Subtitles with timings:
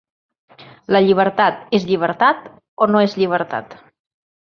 [0.95, 2.47] La llibertat és llibertat
[2.87, 3.77] o no és llibertat.